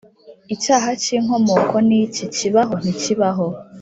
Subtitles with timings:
[0.53, 2.23] icyaha cy’inkomoko ni iki?
[2.35, 3.45] kibaho, ntikibaho?